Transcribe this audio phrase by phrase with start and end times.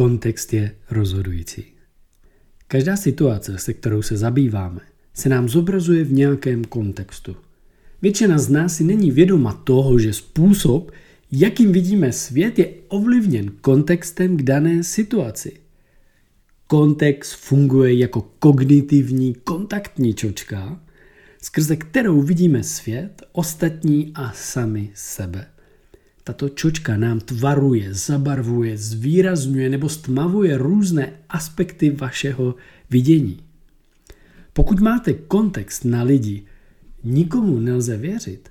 [0.00, 1.64] kontext je rozhodující.
[2.68, 4.80] Každá situace, se kterou se zabýváme,
[5.14, 7.36] se nám zobrazuje v nějakém kontextu.
[8.02, 10.92] Většina z nás si není vědoma toho, že způsob,
[11.32, 15.52] jakým vidíme svět, je ovlivněn kontextem k dané situaci.
[16.66, 20.80] Kontext funguje jako kognitivní kontaktní čočka,
[21.42, 25.46] skrze kterou vidíme svět, ostatní a sami sebe.
[26.30, 32.54] Tato čočka nám tvaruje, zabarvuje, zvýrazňuje nebo stmavuje různé aspekty vašeho
[32.90, 33.40] vidění.
[34.52, 36.42] Pokud máte kontext na lidi,
[37.04, 38.48] nikomu nelze věřit,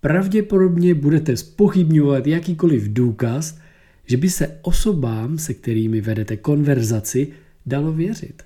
[0.00, 3.58] pravděpodobně budete spochybňovat jakýkoliv důkaz,
[4.06, 7.32] že by se osobám, se kterými vedete konverzaci,
[7.66, 8.42] dalo věřit.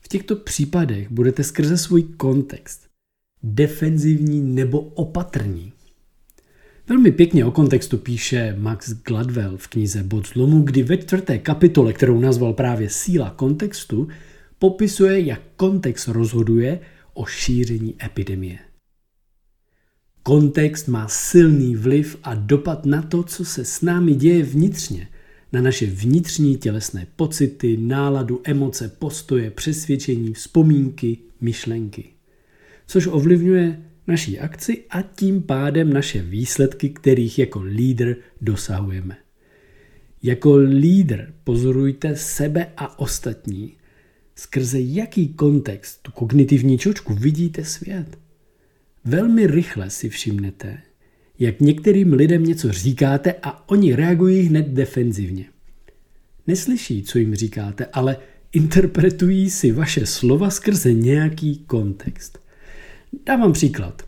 [0.00, 2.86] V těchto případech budete skrze svůj kontext
[3.42, 5.72] defenzivní nebo opatrní.
[6.88, 11.92] Velmi pěkně o kontextu píše Max Gladwell v knize Bod zlomu, kdy ve čtvrté kapitole,
[11.92, 14.08] kterou nazval právě Síla kontextu,
[14.58, 16.80] popisuje, jak kontext rozhoduje
[17.14, 18.58] o šíření epidemie.
[20.22, 25.08] Kontext má silný vliv a dopad na to, co se s námi děje vnitřně,
[25.52, 32.04] na naše vnitřní tělesné pocity, náladu, emoce, postoje, přesvědčení, vzpomínky, myšlenky.
[32.86, 39.16] Což ovlivňuje naší akci a tím pádem naše výsledky, kterých jako lídr dosahujeme.
[40.22, 43.72] Jako lídr pozorujte sebe a ostatní,
[44.36, 48.18] skrze jaký kontext, tu kognitivní čočku, vidíte svět.
[49.04, 50.78] Velmi rychle si všimnete,
[51.38, 55.44] jak některým lidem něco říkáte a oni reagují hned defenzivně.
[56.46, 58.16] Neslyší, co jim říkáte, ale
[58.52, 62.45] interpretují si vaše slova skrze nějaký kontext.
[63.12, 64.02] Dávám příklad.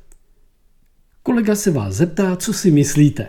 [1.23, 3.27] Kolega se vás zeptá, co si myslíte,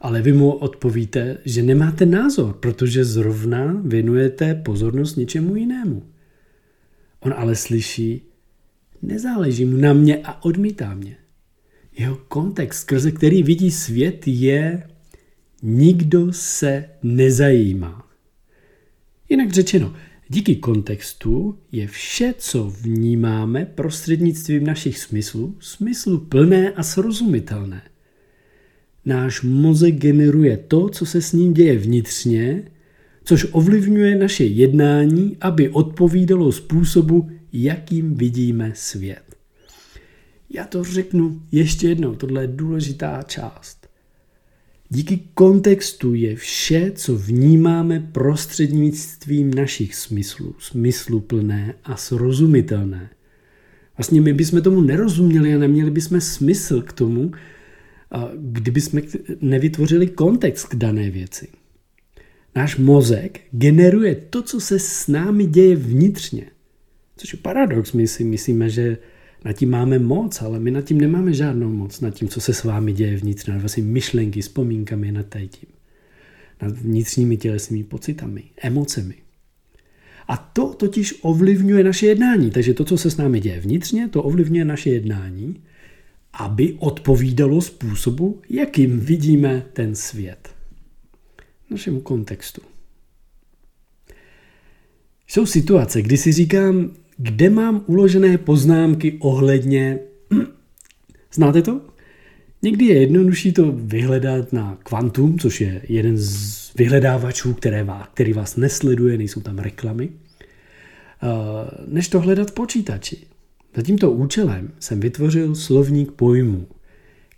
[0.00, 6.06] ale vy mu odpovíte, že nemáte názor, protože zrovna věnujete pozornost něčemu jinému.
[7.20, 8.22] On ale slyší,
[9.02, 11.16] nezáleží mu na mě a odmítá mě.
[11.98, 14.88] Jeho kontext, skrze který vidí svět, je
[15.62, 18.08] nikdo se nezajímá.
[19.28, 19.94] Jinak řečeno,
[20.28, 27.82] díky kontextu je vše, co vnímáme prostřednictvím našich smyslů, smyslu plné a srozumitelné.
[29.04, 32.62] Náš mozek generuje to, co se s ním děje vnitřně,
[33.24, 39.36] což ovlivňuje naše jednání, aby odpovídalo způsobu, jakým vidíme svět.
[40.50, 43.85] Já to řeknu ještě jednou, tohle je důležitá část.
[44.88, 53.10] Díky kontextu je vše, co vnímáme prostřednictvím našich smyslů, smysluplné a srozumitelné.
[53.96, 57.30] Vlastně my bychom tomu nerozuměli a neměli bychom smysl k tomu,
[58.36, 59.02] kdyby jsme
[59.40, 61.48] nevytvořili kontext k dané věci.
[62.54, 66.46] Náš mozek generuje to, co se s námi děje vnitřně.
[67.16, 68.98] Což je paradox, my si myslíme, že
[69.44, 72.54] nad tím máme moc, ale my nad tím nemáme žádnou moc, nad tím, co se
[72.54, 75.68] s vámi děje vnitř, nad vašimi myšlenky, vzpomínkami, nad tím.
[76.62, 79.14] Nad vnitřními tělesnými pocitami, emocemi.
[80.28, 82.50] A to totiž ovlivňuje naše jednání.
[82.50, 85.60] Takže to, co se s námi děje vnitřně, to ovlivňuje naše jednání,
[86.32, 90.54] aby odpovídalo způsobu, jakým vidíme ten svět.
[91.70, 92.60] Našemu kontextu.
[95.26, 99.98] Jsou situace, kdy si říkám, kde mám uložené poznámky ohledně...
[101.32, 101.80] Znáte to?
[102.62, 108.32] Někdy je jednodušší to vyhledat na Quantum, což je jeden z vyhledávačů, které vás, který
[108.32, 111.26] vás nesleduje, nejsou tam reklamy, eh,
[111.86, 113.18] než to hledat počítači.
[113.76, 116.66] Za tímto účelem jsem vytvořil slovník pojmů.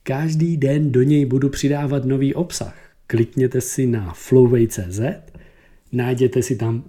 [0.02, 2.76] Každý den do něj budu přidávat nový obsah.
[3.06, 5.00] Klikněte si na flowway.cz,
[5.92, 6.84] najděte si tam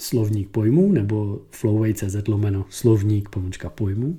[0.00, 4.18] slovník pojmů nebo flowway.cz lomeno slovník pomočka pojmů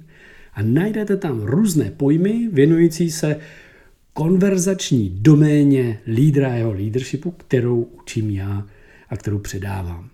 [0.54, 3.40] a najdete tam různé pojmy věnující se
[4.14, 8.68] konverzační doméně lídra jeho leadershipu, kterou učím já
[9.10, 10.10] a kterou předávám.